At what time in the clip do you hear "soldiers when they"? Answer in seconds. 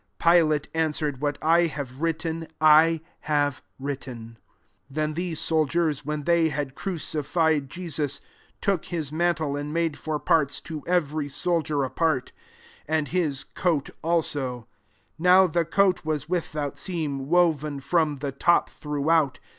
5.35-6.49